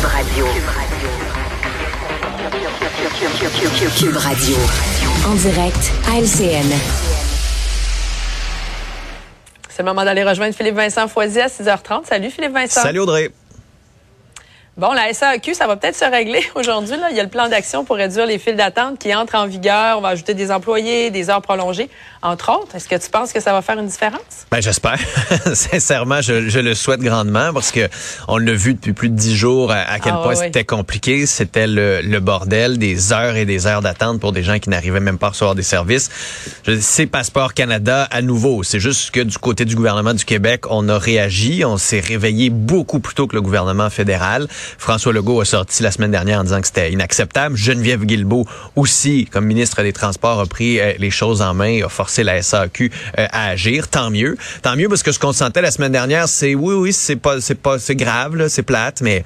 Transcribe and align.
Cube 0.00 0.08
Radio. 0.08 0.46
Cube 3.98 4.16
Radio. 4.16 4.56
En 5.28 5.34
direct 5.34 5.92
à 6.08 6.18
LCN. 6.18 6.72
C'est 9.68 9.82
le 9.82 9.84
moment 9.84 10.02
d'aller 10.02 10.24
rejoindre 10.24 10.54
Philippe 10.54 10.76
Vincent 10.76 11.06
Foisy 11.06 11.40
à 11.40 11.48
6h30. 11.48 12.06
Salut 12.06 12.30
Philippe 12.30 12.54
Vincent. 12.54 12.80
Salut 12.80 13.00
Audrey. 13.00 13.30
Bon, 14.80 14.94
la 14.94 15.12
SAQ, 15.12 15.52
ça 15.52 15.66
va 15.66 15.76
peut-être 15.76 15.94
se 15.94 16.06
régler 16.06 16.42
aujourd'hui. 16.54 16.96
Là. 16.96 17.08
Il 17.10 17.16
y 17.18 17.20
a 17.20 17.22
le 17.22 17.28
plan 17.28 17.50
d'action 17.50 17.84
pour 17.84 17.96
réduire 17.96 18.24
les 18.24 18.38
files 18.38 18.56
d'attente 18.56 18.98
qui 18.98 19.14
entre 19.14 19.34
en 19.34 19.46
vigueur. 19.46 19.98
On 19.98 20.00
va 20.00 20.08
ajouter 20.08 20.32
des 20.32 20.50
employés, 20.50 21.10
des 21.10 21.28
heures 21.28 21.42
prolongées, 21.42 21.90
entre 22.22 22.50
autres. 22.50 22.74
Est-ce 22.74 22.88
que 22.88 22.96
tu 22.96 23.10
penses 23.10 23.34
que 23.34 23.40
ça 23.40 23.52
va 23.52 23.60
faire 23.60 23.78
une 23.78 23.88
différence? 23.88 24.46
Ben, 24.50 24.62
j'espère. 24.62 24.98
Sincèrement, 25.52 26.22
je, 26.22 26.48
je, 26.48 26.60
le 26.60 26.74
souhaite 26.74 27.00
grandement 27.00 27.52
parce 27.52 27.72
que 27.72 27.90
on 28.26 28.38
l'a 28.38 28.54
vu 28.54 28.72
depuis 28.72 28.94
plus 28.94 29.10
de 29.10 29.16
dix 29.16 29.36
jours 29.36 29.70
à, 29.70 29.98
quel 29.98 30.14
ah, 30.16 30.22
point 30.22 30.34
c'était 30.34 30.64
compliqué. 30.64 31.26
C'était 31.26 31.66
le, 31.66 32.00
le, 32.00 32.20
bordel, 32.20 32.78
des 32.78 33.12
heures 33.12 33.36
et 33.36 33.44
des 33.44 33.66
heures 33.66 33.82
d'attente 33.82 34.18
pour 34.18 34.32
des 34.32 34.42
gens 34.42 34.58
qui 34.60 34.70
n'arrivaient 34.70 35.00
même 35.00 35.18
pas 35.18 35.26
à 35.26 35.30
recevoir 35.30 35.54
des 35.54 35.62
services. 35.62 36.08
C'est 36.80 37.06
Passeport 37.06 37.52
Canada 37.52 38.08
à 38.10 38.22
nouveau. 38.22 38.62
C'est 38.62 38.80
juste 38.80 39.10
que 39.10 39.20
du 39.20 39.36
côté 39.36 39.66
du 39.66 39.76
gouvernement 39.76 40.14
du 40.14 40.24
Québec, 40.24 40.62
on 40.70 40.88
a 40.88 40.98
réagi. 40.98 41.66
On 41.66 41.76
s'est 41.76 42.00
réveillé 42.00 42.48
beaucoup 42.48 43.00
plus 43.00 43.14
tôt 43.14 43.26
que 43.26 43.36
le 43.36 43.42
gouvernement 43.42 43.90
fédéral. 43.90 44.48
François 44.78 45.12
Legault 45.12 45.40
a 45.40 45.44
sorti 45.44 45.82
la 45.82 45.90
semaine 45.90 46.10
dernière 46.10 46.40
en 46.40 46.44
disant 46.44 46.60
que 46.60 46.66
c'était 46.66 46.92
inacceptable. 46.92 47.56
Geneviève 47.56 48.04
Guilbeault 48.04 48.46
aussi, 48.76 49.26
comme 49.26 49.46
ministre 49.46 49.82
des 49.82 49.92
Transports, 49.92 50.40
a 50.40 50.46
pris 50.46 50.80
euh, 50.80 50.92
les 50.98 51.10
choses 51.10 51.42
en 51.42 51.54
main, 51.54 51.84
a 51.84 51.88
forcé 51.88 52.24
la 52.24 52.42
SAQ 52.42 52.90
euh, 53.18 53.26
à 53.30 53.48
agir. 53.48 53.88
Tant 53.88 54.10
mieux. 54.10 54.36
Tant 54.62 54.76
mieux 54.76 54.88
parce 54.88 55.02
que 55.02 55.12
ce 55.12 55.18
qu'on 55.18 55.32
sentait 55.32 55.62
la 55.62 55.70
semaine 55.70 55.92
dernière, 55.92 56.28
c'est 56.28 56.54
oui, 56.54 56.74
oui, 56.74 56.92
c'est 56.92 57.16
pas, 57.16 57.40
c'est 57.40 57.54
pas, 57.54 57.78
c'est 57.78 57.96
grave, 57.96 58.48
c'est 58.48 58.62
plate, 58.62 59.00
mais 59.02 59.24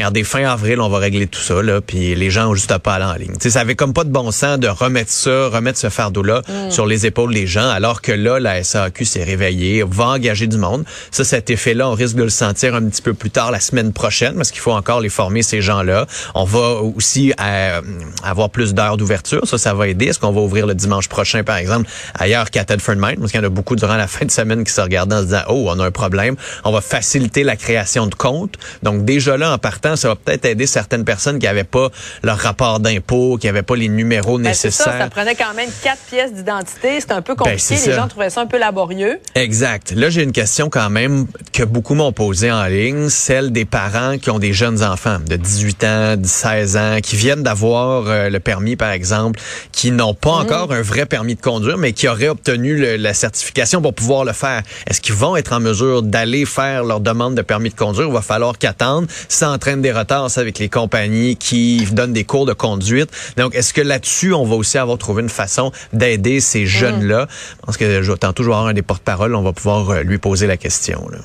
regardez, 0.00 0.24
fin 0.24 0.44
avril, 0.44 0.80
on 0.80 0.88
va 0.88 0.98
régler 0.98 1.26
tout 1.26 1.40
ça, 1.40 1.62
là, 1.62 1.80
puis 1.82 2.14
les 2.14 2.30
gens 2.30 2.48
ont 2.48 2.54
juste 2.54 2.72
à 2.72 2.78
pas 2.78 2.94
aller 2.94 3.04
en 3.04 3.14
ligne. 3.14 3.36
T'sais, 3.36 3.50
ça 3.50 3.60
avait 3.60 3.74
comme 3.74 3.92
pas 3.92 4.04
de 4.04 4.10
bon 4.10 4.30
sens 4.30 4.58
de 4.58 4.68
remettre 4.68 5.10
ça, 5.10 5.48
remettre 5.48 5.78
ce 5.78 5.90
fardeau-là 5.90 6.42
sur 6.70 6.86
les 6.86 7.06
épaules 7.06 7.34
des 7.34 7.46
gens, 7.46 7.68
alors 7.68 8.00
que 8.00 8.12
là, 8.12 8.40
la 8.40 8.64
SAQ 8.64 9.04
s'est 9.04 9.24
réveillée, 9.24 9.84
va 9.86 10.06
engager 10.06 10.46
du 10.46 10.56
monde. 10.56 10.84
Ça, 11.10 11.24
cet 11.24 11.50
effet-là, 11.50 11.88
on 11.88 11.92
risque 11.92 12.16
de 12.16 12.22
le 12.22 12.30
sentir 12.30 12.74
un 12.74 12.82
petit 12.84 13.02
peu 13.02 13.12
plus 13.12 13.30
tard 13.30 13.50
la 13.50 13.60
semaine 13.60 13.92
prochaine, 13.92 14.36
parce 14.36 14.50
qu'il 14.50 14.60
faut 14.60 14.72
encore 14.72 15.00
les 15.00 15.10
former, 15.10 15.42
ces 15.42 15.60
gens-là. 15.60 16.06
On 16.34 16.44
va 16.44 16.80
aussi 16.96 17.34
euh, 17.40 17.80
avoir 18.22 18.48
plus 18.50 18.72
d'heures 18.72 18.96
d'ouverture. 18.96 19.46
Ça, 19.46 19.58
ça 19.58 19.74
va 19.74 19.88
aider. 19.88 20.06
Est-ce 20.06 20.18
qu'on 20.18 20.32
va 20.32 20.40
ouvrir 20.40 20.66
le 20.66 20.74
dimanche 20.74 21.08
prochain, 21.08 21.44
par 21.44 21.56
exemple, 21.56 21.88
ailleurs 22.14 22.50
qu'à 22.50 22.64
Tedford 22.64 22.96
Mine? 22.96 23.16
Parce 23.18 23.32
qu'il 23.32 23.40
y 23.40 23.44
en 23.44 23.46
a 23.46 23.50
beaucoup 23.50 23.76
durant 23.76 23.96
la 23.96 24.06
fin 24.06 24.24
de 24.24 24.30
semaine 24.30 24.64
qui 24.64 24.72
se 24.72 24.80
regardent 24.80 25.12
en 25.12 25.20
se 25.20 25.24
disant, 25.24 25.42
oh, 25.48 25.66
on 25.68 25.78
a 25.78 25.84
un 25.84 25.90
problème. 25.90 26.36
On 26.64 26.72
va 26.72 26.80
faciliter 26.80 27.44
la 27.44 27.56
création 27.56 28.06
de 28.06 28.14
comptes. 28.14 28.54
Donc, 28.82 29.04
déjà 29.04 29.36
là, 29.36 29.52
en 29.52 29.58
partant, 29.58 29.89
ça 29.96 30.08
va 30.08 30.16
peut-être 30.16 30.44
aider 30.44 30.66
certaines 30.66 31.04
personnes 31.04 31.38
qui 31.38 31.46
n'avaient 31.46 31.64
pas 31.64 31.88
leur 32.22 32.38
rapport 32.38 32.80
d'impôt, 32.80 33.38
qui 33.38 33.46
n'avaient 33.46 33.62
pas 33.62 33.76
les 33.76 33.88
numéros 33.88 34.38
ben, 34.38 34.44
nécessaires. 34.44 34.86
Ça, 34.86 34.98
ça, 34.98 35.10
prenait 35.10 35.34
quand 35.34 35.54
même 35.54 35.70
quatre 35.82 36.02
pièces 36.08 36.32
d'identité. 36.32 37.00
C'était 37.00 37.12
un 37.12 37.22
peu 37.22 37.34
ben, 37.34 37.44
compliqué. 37.44 37.76
les 37.86 37.92
gens 37.92 38.08
trouvaient 38.08 38.30
ça 38.30 38.42
un 38.42 38.46
peu 38.46 38.58
laborieux. 38.58 39.18
Exact. 39.34 39.92
Là, 39.92 40.10
j'ai 40.10 40.22
une 40.22 40.32
question 40.32 40.70
quand 40.70 40.90
même 40.90 41.26
que 41.52 41.62
beaucoup 41.62 41.94
m'ont 41.94 42.12
posée 42.12 42.52
en 42.52 42.64
ligne, 42.66 43.08
celle 43.08 43.52
des 43.52 43.64
parents 43.64 44.18
qui 44.18 44.30
ont 44.30 44.38
des 44.38 44.52
jeunes 44.52 44.82
enfants 44.82 45.18
de 45.24 45.36
18 45.36 45.84
ans, 45.84 46.16
de 46.16 46.26
16 46.26 46.76
ans, 46.76 46.98
qui 47.02 47.16
viennent 47.16 47.42
d'avoir 47.42 48.06
euh, 48.06 48.28
le 48.28 48.40
permis, 48.40 48.76
par 48.76 48.90
exemple, 48.90 49.40
qui 49.72 49.90
n'ont 49.90 50.14
pas 50.14 50.30
mm. 50.30 50.42
encore 50.42 50.72
un 50.72 50.82
vrai 50.82 51.06
permis 51.06 51.34
de 51.34 51.40
conduire, 51.40 51.78
mais 51.78 51.92
qui 51.92 52.08
auraient 52.08 52.28
obtenu 52.28 52.96
la 52.96 53.14
certification 53.14 53.82
pour 53.82 53.94
pouvoir 53.94 54.24
le 54.24 54.32
faire. 54.32 54.62
Est-ce 54.86 55.00
qu'ils 55.00 55.14
vont 55.14 55.36
être 55.36 55.52
en 55.52 55.60
mesure 55.60 56.02
d'aller 56.02 56.44
faire 56.44 56.84
leur 56.84 57.00
demande 57.00 57.34
de 57.34 57.42
permis 57.42 57.70
de 57.70 57.74
conduire? 57.74 58.08
Il 58.08 58.12
va 58.12 58.22
falloir 58.22 58.58
qu'attendre. 58.58 59.08
Ça 59.28 59.50
des 59.76 59.92
retards 59.92 60.36
avec 60.36 60.58
les 60.58 60.68
compagnies 60.68 61.36
qui 61.36 61.86
donnent 61.92 62.12
des 62.12 62.24
cours 62.24 62.46
de 62.46 62.52
conduite. 62.52 63.10
Donc, 63.36 63.54
est-ce 63.54 63.72
que 63.72 63.80
là-dessus, 63.80 64.32
on 64.32 64.44
va 64.44 64.56
aussi 64.56 64.78
avoir 64.78 64.98
trouvé 64.98 65.22
une 65.22 65.28
façon 65.28 65.72
d'aider 65.92 66.40
ces 66.40 66.62
mm. 66.62 66.66
jeunes-là? 66.66 67.26
Parce 67.64 67.76
que 67.76 68.02
je, 68.02 68.12
tantôt, 68.12 68.42
je 68.42 68.48
vais 68.48 68.54
avoir 68.54 68.68
un 68.68 68.74
des 68.74 68.82
porte-parole, 68.82 69.34
on 69.34 69.42
va 69.42 69.52
pouvoir 69.52 69.90
euh, 69.90 70.02
lui 70.02 70.18
poser 70.18 70.46
la 70.46 70.56
question. 70.56 71.08
Là. 71.10 71.18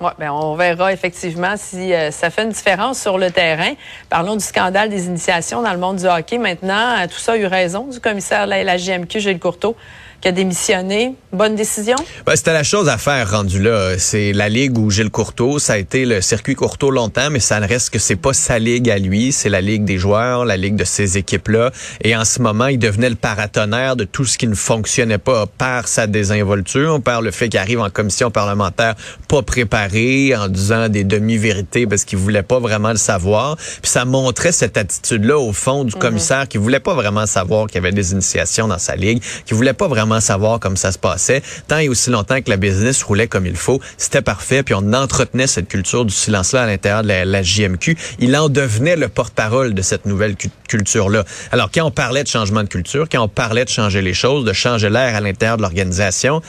Ouais, 0.00 0.10
ben 0.18 0.30
on 0.32 0.54
verra 0.56 0.92
effectivement 0.92 1.54
si 1.56 1.94
euh, 1.94 2.10
ça 2.10 2.28
fait 2.28 2.42
une 2.42 2.50
différence 2.50 3.00
sur 3.00 3.16
le 3.16 3.30
terrain. 3.30 3.72
Parlons 4.10 4.36
du 4.36 4.44
scandale 4.44 4.90
des 4.90 5.06
initiations 5.06 5.62
dans 5.62 5.72
le 5.72 5.78
monde 5.78 5.96
du 5.96 6.06
hockey. 6.06 6.36
Maintenant, 6.36 6.98
euh, 6.98 7.06
tout 7.06 7.18
ça 7.18 7.32
a 7.32 7.36
eu 7.36 7.46
raison 7.46 7.86
du 7.86 8.00
commissaire 8.00 8.46
de 8.46 8.50
la 8.50 8.76
GMQ, 8.76 9.20
Gilles 9.20 9.38
Courteau 9.38 9.76
qui 10.24 10.28
a 10.28 10.32
démissionné. 10.32 11.16
Bonne 11.34 11.54
décision? 11.54 11.96
Ben, 12.24 12.34
c'était 12.34 12.54
la 12.54 12.62
chose 12.62 12.88
à 12.88 12.96
faire 12.96 13.30
rendu 13.30 13.60
là. 13.60 13.98
C'est 13.98 14.32
la 14.32 14.48
ligue 14.48 14.78
où 14.78 14.90
Gilles 14.90 15.10
Courteau, 15.10 15.58
ça 15.58 15.74
a 15.74 15.76
été 15.76 16.06
le 16.06 16.22
circuit 16.22 16.54
Courteau 16.54 16.90
longtemps, 16.90 17.28
mais 17.30 17.40
ça 17.40 17.60
ne 17.60 17.68
reste 17.68 17.90
que 17.90 17.98
c'est 17.98 18.16
pas 18.16 18.32
sa 18.32 18.58
ligue 18.58 18.88
à 18.88 18.98
lui, 18.98 19.32
c'est 19.32 19.50
la 19.50 19.60
ligue 19.60 19.84
des 19.84 19.98
joueurs, 19.98 20.46
la 20.46 20.56
ligue 20.56 20.76
de 20.76 20.84
ces 20.84 21.18
équipes-là. 21.18 21.72
Et 22.02 22.16
en 22.16 22.24
ce 22.24 22.40
moment, 22.40 22.68
il 22.68 22.78
devenait 22.78 23.10
le 23.10 23.16
paratonnerre 23.16 23.96
de 23.96 24.04
tout 24.04 24.24
ce 24.24 24.38
qui 24.38 24.46
ne 24.46 24.54
fonctionnait 24.54 25.18
pas 25.18 25.44
par 25.46 25.88
sa 25.88 26.06
désinvolture, 26.06 27.02
par 27.02 27.20
le 27.20 27.30
fait 27.30 27.50
qu'il 27.50 27.60
arrive 27.60 27.80
en 27.80 27.90
commission 27.90 28.30
parlementaire 28.30 28.94
pas 29.28 29.42
préparé, 29.42 30.34
en 30.34 30.48
disant 30.48 30.88
des 30.88 31.04
demi-vérités 31.04 31.86
parce 31.86 32.04
qu'il 32.04 32.18
voulait 32.18 32.42
pas 32.42 32.60
vraiment 32.60 32.92
le 32.92 32.96
savoir. 32.96 33.56
Puis 33.56 33.90
ça 33.90 34.06
montrait 34.06 34.52
cette 34.52 34.78
attitude-là 34.78 35.38
au 35.38 35.52
fond 35.52 35.84
du 35.84 35.94
mhm. 35.94 36.00
commissaire 36.00 36.48
qui 36.48 36.56
voulait 36.56 36.80
pas 36.80 36.94
vraiment 36.94 37.26
savoir 37.26 37.66
qu'il 37.66 37.74
y 37.74 37.78
avait 37.78 37.92
des 37.92 38.12
initiations 38.12 38.68
dans 38.68 38.78
sa 38.78 38.96
ligue, 38.96 39.22
qui 39.44 39.52
voulait 39.52 39.74
pas 39.74 39.86
vraiment 39.86 40.13
savoir 40.20 40.60
comment 40.60 40.76
ça 40.76 40.92
se 40.92 40.98
passait. 40.98 41.42
Tant 41.68 41.78
et 41.78 41.88
aussi 41.88 42.10
longtemps 42.10 42.40
que 42.40 42.50
la 42.50 42.56
business 42.56 43.02
roulait 43.02 43.28
comme 43.28 43.46
il 43.46 43.56
faut, 43.56 43.80
c'était 43.96 44.22
parfait. 44.22 44.62
Puis 44.62 44.74
on 44.74 44.92
entretenait 44.92 45.46
cette 45.46 45.68
culture 45.68 46.04
du 46.04 46.14
silence-là 46.14 46.62
à 46.62 46.66
l'intérieur 46.66 47.02
de 47.02 47.08
la, 47.08 47.42
JMQ. 47.42 47.96
Il 48.20 48.36
en 48.36 48.48
devenait 48.48 48.96
le 48.96 49.08
porte-parole 49.08 49.74
de 49.74 49.82
cette 49.82 50.06
nouvelle 50.06 50.36
culture-là. 50.68 51.24
Alors 51.52 51.70
quand 51.72 51.84
on 51.84 51.90
parlait 51.90 52.22
de 52.22 52.28
changement 52.28 52.62
de 52.62 52.68
culture, 52.68 53.06
quand 53.10 53.22
on 53.22 53.28
parlait 53.28 53.64
de 53.64 53.70
changer 53.70 54.02
les 54.02 54.14
choses, 54.14 54.44
de 54.44 54.52
changer 54.52 54.88
l'air 54.88 55.14
à 55.14 55.20
l'intérieur 55.20 55.56
de 55.56 55.62
l'organisation, 55.62 56.40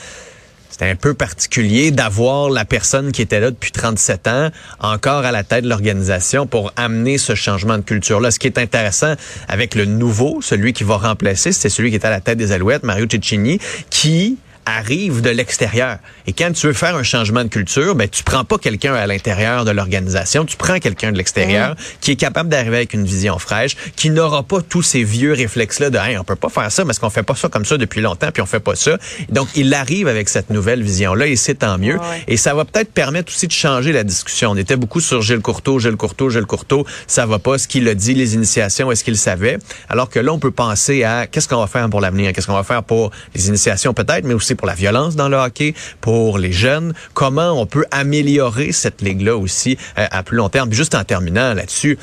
c'était 0.70 0.90
un 0.90 0.96
peu 0.96 1.14
particulier 1.14 1.90
d'avoir 1.90 2.50
la 2.50 2.64
personne 2.64 3.12
qui 3.12 3.22
était 3.22 3.40
là 3.40 3.50
depuis 3.50 3.72
37 3.72 4.28
ans 4.28 4.50
encore 4.80 5.24
à 5.24 5.32
la 5.32 5.44
tête 5.44 5.64
de 5.64 5.68
l'organisation 5.68 6.46
pour 6.46 6.72
amener 6.76 7.18
ce 7.18 7.34
changement 7.34 7.78
de 7.78 7.82
culture-là. 7.82 8.30
Ce 8.30 8.38
qui 8.38 8.46
est 8.46 8.58
intéressant 8.58 9.14
avec 9.48 9.74
le 9.74 9.84
nouveau, 9.84 10.40
celui 10.42 10.72
qui 10.72 10.84
va 10.84 10.96
remplacer, 10.96 11.52
c'est 11.52 11.68
celui 11.68 11.90
qui 11.90 11.96
est 11.96 12.04
à 12.04 12.10
la 12.10 12.20
tête 12.20 12.38
des 12.38 12.52
Alouettes, 12.52 12.82
Mario 12.82 13.06
Cecchini, 13.10 13.58
qui 13.90 14.38
arrive 14.66 15.22
de 15.22 15.30
l'extérieur. 15.30 15.98
Et 16.26 16.32
quand 16.32 16.52
tu 16.52 16.66
veux 16.66 16.72
faire 16.72 16.96
un 16.96 17.04
changement 17.04 17.44
de 17.44 17.48
culture, 17.48 17.94
ben 17.94 18.08
tu 18.08 18.24
prends 18.24 18.44
pas 18.44 18.58
quelqu'un 18.58 18.94
à 18.94 19.06
l'intérieur 19.06 19.64
de 19.64 19.70
l'organisation, 19.70 20.44
tu 20.44 20.56
prends 20.56 20.78
quelqu'un 20.80 21.12
de 21.12 21.16
l'extérieur 21.16 21.76
qui 22.00 22.10
est 22.10 22.16
capable 22.16 22.48
d'arriver 22.48 22.76
avec 22.76 22.92
une 22.92 23.04
vision 23.04 23.38
fraîche, 23.38 23.76
qui 23.94 24.10
n'aura 24.10 24.42
pas 24.42 24.60
tous 24.60 24.82
ces 24.82 25.04
vieux 25.04 25.32
réflexes 25.32 25.78
là 25.78 25.90
de 25.90 25.98
hey, 25.98 26.18
on 26.18 26.24
peut 26.24 26.36
pas 26.36 26.48
faire 26.48 26.70
ça 26.70 26.84
parce 26.84 26.98
qu'on 26.98 27.10
fait 27.10 27.22
pas 27.22 27.36
ça 27.36 27.48
comme 27.48 27.64
ça 27.64 27.78
depuis 27.78 28.00
longtemps 28.00 28.28
puis 28.32 28.42
on 28.42 28.46
fait 28.46 28.60
pas 28.60 28.74
ça. 28.74 28.98
Donc 29.30 29.48
il 29.54 29.72
arrive 29.72 30.08
avec 30.08 30.28
cette 30.28 30.50
nouvelle 30.50 30.82
vision 30.82 31.14
là 31.14 31.28
et 31.28 31.36
c'est 31.36 31.54
tant 31.54 31.78
mieux. 31.78 31.98
Et 32.26 32.36
ça 32.36 32.52
va 32.54 32.64
peut-être 32.64 32.92
permettre 32.92 33.32
aussi 33.32 33.46
de 33.46 33.52
changer 33.52 33.92
la 33.92 34.02
discussion. 34.02 34.50
On 34.50 34.56
était 34.56 34.76
beaucoup 34.76 35.00
sur 35.00 35.22
Gilles 35.22 35.40
Courteau, 35.40 35.78
Gilles 35.78 35.96
Courteau, 35.96 36.28
Gilles 36.28 36.46
Courteau, 36.46 36.84
ça 37.06 37.24
va 37.24 37.38
pas. 37.38 37.58
Ce 37.58 37.68
qu'il 37.68 37.88
a 37.88 37.94
dit 37.94 38.14
les 38.14 38.34
initiations, 38.34 38.90
est-ce 38.90 39.04
qu'il 39.04 39.16
savait. 39.16 39.58
Alors 39.88 40.10
que 40.10 40.18
là 40.18 40.32
on 40.32 40.40
peut 40.40 40.50
penser 40.50 41.04
à 41.04 41.28
qu'est-ce 41.28 41.48
qu'on 41.48 41.60
va 41.60 41.68
faire 41.68 41.88
pour 41.88 42.00
l'avenir, 42.00 42.32
qu'est-ce 42.32 42.48
qu'on 42.48 42.54
va 42.54 42.64
faire 42.64 42.82
pour 42.82 43.12
les 43.34 43.48
initiations 43.48 43.94
peut-être 43.94 44.24
mais 44.24 44.34
aussi 44.34 44.55
pour 44.56 44.66
la 44.66 44.74
violence 44.74 45.16
dans 45.16 45.28
le 45.28 45.36
hockey, 45.36 45.74
pour 46.00 46.38
les 46.38 46.52
jeunes. 46.52 46.94
Comment 47.14 47.60
on 47.60 47.66
peut 47.66 47.84
améliorer 47.90 48.72
cette 48.72 49.02
ligue-là 49.02 49.36
aussi 49.36 49.78
euh, 49.98 50.06
à 50.10 50.22
plus 50.22 50.36
long 50.36 50.48
terme? 50.48 50.72
juste 50.72 50.94
en 50.94 51.04
terminant 51.04 51.54
là-dessus, 51.54 51.98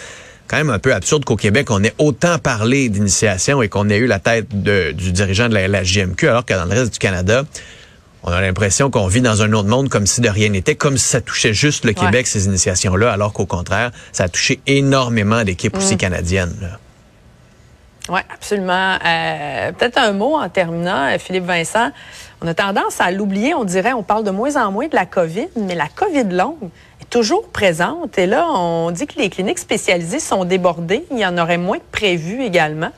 quand 0.47 0.57
même 0.57 0.69
un 0.69 0.79
peu 0.79 0.93
absurde 0.93 1.25
qu'au 1.25 1.35
Québec, 1.35 1.71
on 1.71 1.83
ait 1.83 1.93
autant 1.97 2.37
parlé 2.39 2.89
d'initiation 2.89 3.61
et 3.61 3.69
qu'on 3.69 3.89
ait 3.89 3.97
eu 3.97 4.07
la 4.07 4.19
tête 4.19 4.47
du 4.49 5.11
dirigeant 5.11 5.49
de 5.49 5.53
la, 5.53 5.67
la 5.67 5.83
JMQ, 5.83 6.27
alors 6.27 6.45
que 6.45 6.53
dans 6.53 6.65
le 6.65 6.71
reste 6.71 6.93
du 6.93 6.99
Canada, 6.99 7.43
on 8.23 8.31
a 8.31 8.41
l'impression 8.41 8.89
qu'on 8.89 9.07
vit 9.07 9.21
dans 9.21 9.41
un 9.41 9.51
autre 9.53 9.67
monde 9.67 9.89
comme 9.89 10.07
si 10.07 10.21
de 10.21 10.29
rien 10.29 10.49
n'était, 10.49 10.75
comme 10.75 10.97
si 10.97 11.07
ça 11.07 11.21
touchait 11.21 11.53
juste 11.53 11.85
le 11.85 11.93
Québec, 11.93 12.25
ces 12.25 12.45
initiations-là, 12.45 13.11
alors 13.11 13.33
qu'au 13.33 13.45
contraire, 13.45 13.91
ça 14.11 14.25
a 14.25 14.29
touché 14.29 14.59
énormément 14.65 15.43
d'équipes 15.43 15.77
aussi 15.77 15.95
mm. 15.95 15.97
canadiennes. 15.97 16.77
Oui, 18.09 18.19
absolument. 18.33 18.97
Euh, 19.05 19.71
peut-être 19.71 19.97
un 19.97 20.11
mot 20.11 20.35
en 20.35 20.49
terminant, 20.49 21.07
euh, 21.07 21.17
Philippe 21.17 21.45
Vincent. 21.45 21.89
On 22.41 22.47
a 22.47 22.53
tendance 22.53 22.99
à 22.99 23.11
l'oublier, 23.11 23.53
on 23.53 23.63
dirait, 23.63 23.93
on 23.93 24.03
parle 24.03 24.25
de 24.25 24.31
moins 24.31 24.57
en 24.57 24.71
moins 24.71 24.87
de 24.87 24.95
la 24.95 25.05
COVID, 25.05 25.47
mais 25.55 25.75
la 25.75 25.87
COVID 25.87 26.25
longue 26.25 26.69
est 26.99 27.09
toujours 27.09 27.47
présente. 27.47 28.17
Et 28.17 28.25
là, 28.25 28.45
on 28.49 28.91
dit 28.91 29.07
que 29.07 29.17
les 29.17 29.29
cliniques 29.29 29.59
spécialisées 29.59 30.19
sont 30.19 30.43
débordées. 30.43 31.05
Il 31.11 31.19
y 31.19 31.25
en 31.25 31.37
aurait 31.37 31.57
moins 31.57 31.77
que 31.77 31.91
prévu 31.93 32.43
également. 32.43 32.89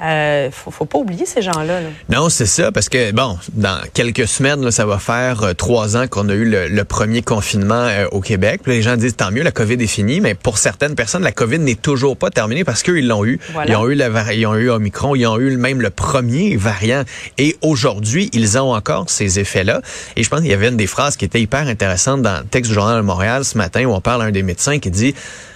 Euh, 0.00 0.50
faut, 0.50 0.72
faut 0.72 0.86
pas 0.86 0.98
oublier 0.98 1.24
ces 1.24 1.40
gens-là. 1.40 1.80
Non, 2.08 2.28
c'est 2.28 2.46
ça, 2.46 2.72
parce 2.72 2.88
que, 2.88 3.12
bon, 3.12 3.38
dans 3.52 3.80
quelques 3.92 4.26
semaines, 4.26 4.62
là, 4.62 4.72
ça 4.72 4.86
va 4.86 4.98
faire 4.98 5.44
euh, 5.44 5.52
trois 5.54 5.96
ans 5.96 6.08
qu'on 6.08 6.28
a 6.28 6.34
eu 6.34 6.44
le, 6.44 6.84
premier 6.84 7.22
confinement 7.22 7.86
euh, 7.86 8.06
au 8.10 8.20
Québec. 8.20 8.60
Puis 8.62 8.72
les 8.72 8.82
gens 8.82 8.96
disent, 8.96 9.16
tant 9.16 9.30
mieux, 9.30 9.42
la 9.42 9.52
COVID 9.52 9.74
est 9.74 9.86
finie, 9.86 10.20
mais 10.20 10.34
pour 10.34 10.58
certaines 10.58 10.96
personnes, 10.96 11.22
la 11.22 11.32
COVID 11.32 11.60
n'est 11.60 11.76
toujours 11.76 12.16
pas 12.16 12.30
terminée 12.30 12.64
parce 12.64 12.82
qu'ils 12.82 13.06
l'ont 13.06 13.24
eu. 13.24 13.38
Ils 13.66 13.76
ont 13.76 13.88
eu 13.88 13.94
la, 13.94 14.34
ils 14.34 14.46
ont 14.46 14.56
eu 14.56 14.68
Omicron, 14.68 15.14
ils 15.14 15.26
ont 15.26 15.38
eu 15.38 15.56
même 15.56 15.80
le 15.80 15.90
premier 15.90 16.56
variant. 16.56 17.04
Et 17.38 17.56
aujourd'hui, 17.62 18.30
ils 18.32 18.58
ont 18.58 18.74
encore 18.74 19.08
ces 19.08 19.38
effets-là. 19.38 19.80
Et 20.16 20.24
je 20.24 20.28
pense 20.28 20.40
qu'il 20.40 20.50
y 20.50 20.54
avait 20.54 20.68
une 20.68 20.76
des 20.76 20.88
phrases 20.88 21.16
qui 21.16 21.24
était 21.24 21.40
hyper 21.40 21.68
intéressante 21.68 22.20
dans 22.20 22.38
le 22.38 22.44
texte 22.44 22.70
du 22.70 22.74
Journal 22.74 22.96
de 22.96 23.06
Montréal 23.06 23.44
ce 23.44 23.56
matin 23.56 23.84
où 23.84 23.92
on 23.92 24.00
parle 24.00 24.22
à 24.22 24.24
un 24.26 24.32
des 24.32 24.42
médecins 24.42 24.78
qui 24.80 24.90
dit, 24.90 25.14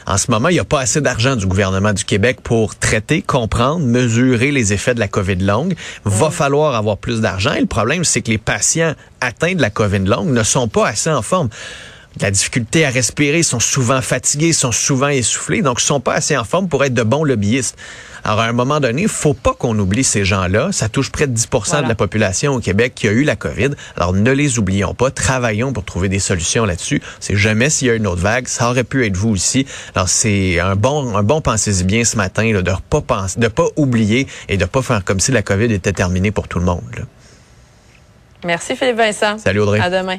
en 0.09 0.17
ce 0.17 0.31
moment, 0.31 0.49
il 0.49 0.55
n'y 0.55 0.59
a 0.59 0.65
pas 0.65 0.81
assez 0.81 1.03
d'argent 1.03 1.37
du 1.37 1.47
gouvernement 1.47 1.93
du 1.93 2.03
Québec 2.03 2.39
pour 2.43 2.75
traiter, 2.77 3.21
comprendre, 3.21 3.85
mesurer 3.85 4.51
les 4.51 4.73
effets 4.73 4.95
de 4.95 5.01
la 5.01 5.09
COVID 5.09 5.37
longue. 5.37 5.75
Va 6.07 6.31
falloir 6.31 6.75
avoir 6.75 6.97
plus 6.97 7.21
d'argent. 7.21 7.53
Et 7.53 7.61
le 7.61 7.67
problème, 7.67 8.05
c'est 8.05 8.23
que 8.23 8.31
les 8.31 8.39
patients 8.39 8.95
atteints 9.21 9.55
de 9.55 9.61
la 9.61 9.69
COVID 9.69 9.99
longue 9.99 10.31
ne 10.31 10.43
sont 10.43 10.67
pas 10.67 10.89
assez 10.89 11.11
en 11.11 11.21
forme 11.21 11.51
la 12.23 12.31
difficulté 12.31 12.85
à 12.85 12.91
respirer, 12.91 13.43
sont 13.43 13.61
souvent 13.61 14.03
fatigués, 14.03 14.53
sont 14.53 14.73
souvent 14.73 15.09
essoufflés, 15.09 15.63
donc 15.63 15.81
sont 15.81 16.01
pas 16.01 16.15
assez 16.15 16.37
en 16.37 16.45
forme 16.45 16.69
pour 16.69 16.85
être 16.85 16.95
de 16.95 17.03
bons 17.03 17.25
lobbyistes. 17.25 17.77
Alors, 18.25 18.41
à 18.41 18.45
un 18.45 18.53
moment 18.53 18.81
donné, 18.81 19.03
il 19.03 19.09
faut 19.09 19.35
pas 19.35 19.55
qu'on 19.55 19.79
oublie 19.79 20.05
ces 20.05 20.25
gens-là. 20.25 20.71
Ça 20.73 20.89
touche 20.89 21.11
près 21.11 21.27
de 21.27 21.37
10% 21.37 21.83
de 21.85 21.89
la 21.89 21.95
population 21.95 22.55
au 22.55 22.61
Québec 22.61 22.93
qui 22.95 23.09
a 23.09 23.13
eu 23.13 23.23
la 23.23 23.37
COVID. 23.37 23.71
Alors, 23.97 24.13
ne 24.13 24.31
les 24.31 24.59
oublions 24.59 24.93
pas. 24.93 25.11
Travaillons 25.11 25.73
pour 25.73 25.85
trouver 25.85 26.09
des 26.09 26.19
solutions 26.19 26.65
là-dessus. 26.65 27.01
C'est 27.21 27.37
jamais 27.37 27.71
s'il 27.71 27.89
y 27.89 27.91
a 27.91 27.95
une 27.95 28.07
autre 28.07 28.21
vague. 28.21 28.49
Ça 28.49 28.69
aurait 28.69 28.85
pu 28.85 29.07
être 29.07 29.17
vous 29.17 29.31
aussi. 29.31 29.67
Alors, 29.95 30.09
c'est 30.09 30.59
un 30.59 30.77
bon, 30.77 31.17
un 31.17 31.23
bon 31.23 31.41
pensez-y 31.41 31.85
bien 31.85 32.05
ce 32.05 32.17
matin, 32.17 32.53
là, 32.53 32.63
de 32.63 32.73
pas 32.91 33.01
penser, 33.01 33.41
de 33.41 33.49
pas 33.49 33.67
oublier 33.77 34.27
et 34.49 34.57
de 34.57 34.65
pas 34.65 34.83
faire 34.83 35.05
comme 35.05 35.21
si 35.21 35.33
la 35.33 35.43
COVID 35.43 35.73
était 35.73 35.93
terminée 35.93 36.31
pour 36.31 36.49
tout 36.49 36.59
le 36.59 36.65
monde. 36.65 37.07
Merci 38.45 38.77
Philippe 38.77 38.97
Vincent. 38.97 39.39
Salut 39.39 39.61
Audrey. 39.61 39.81
À 39.81 39.91
demain. 39.91 40.19